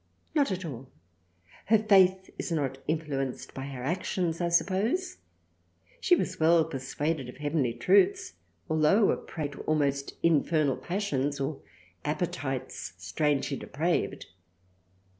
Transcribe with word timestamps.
Not 0.33 0.51
at 0.51 0.65
all. 0.65 0.89
Her 1.65 1.77
Faith 1.77 2.31
is 2.39 2.51
not 2.51 2.79
influenced 2.87 3.53
by 3.53 3.65
her 3.67 3.83
Actions 3.83 4.41
I 4.41 4.49
suppose: 4.49 5.17
she 5.99 6.15
was 6.15 6.39
well 6.39 6.65
persuaded 6.65 7.29
of 7.29 7.37
Heavenly 7.37 7.73
Truths 7.75 8.33
altho' 8.67 9.11
a 9.11 9.15
Prey 9.17 9.49
to 9.49 9.59
almost 9.67 10.15
infernal 10.23 10.77
passions 10.77 11.39
or 11.39 11.61
Appetites 12.03 12.93
strangely 12.97 13.57
depraved. 13.57 14.25